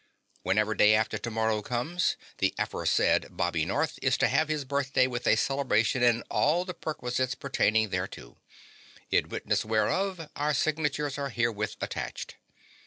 [0.41, 5.27] Whenever Day After Tomorrow comes, the aforesaid Bobby North is to have his birthday with
[5.27, 8.37] a celebration and all the perquisites pertaining thereto.
[9.11, 12.37] In witness whereof our signatures are herewith attached.